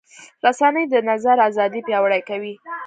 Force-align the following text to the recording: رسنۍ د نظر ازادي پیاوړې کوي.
رسنۍ 0.45 0.85
د 0.89 0.95
نظر 1.09 1.37
ازادي 1.49 1.81
پیاوړې 1.87 2.21
کوي. 2.29 2.53